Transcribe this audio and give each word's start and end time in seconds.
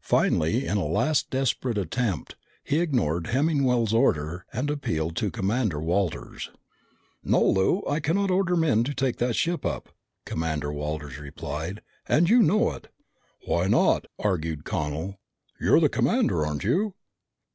Finally, 0.00 0.64
in 0.64 0.78
a 0.78 0.86
last 0.86 1.28
desperate 1.28 1.76
attempt, 1.76 2.36
he 2.64 2.78
ignored 2.80 3.26
Hemmingwell's 3.26 3.92
order 3.92 4.46
and 4.50 4.70
appealed 4.70 5.14
to 5.16 5.30
Commander 5.30 5.78
Walters. 5.78 6.48
"No, 7.22 7.42
Lou. 7.44 7.84
I 7.86 8.00
cannot 8.00 8.30
order 8.30 8.56
men 8.56 8.82
to 8.84 8.94
take 8.94 9.18
that 9.18 9.36
ship 9.36 9.66
up," 9.66 9.90
Commander 10.24 10.72
Walters 10.72 11.18
replied, 11.18 11.82
"and 12.06 12.30
you 12.30 12.42
know 12.42 12.72
it!" 12.72 12.88
"Why 13.44 13.66
not?" 13.68 14.06
argued 14.18 14.64
Connel. 14.64 15.20
"You're 15.60 15.80
the 15.80 15.90
commander, 15.90 16.46
aren't 16.46 16.64
you?" 16.64 16.94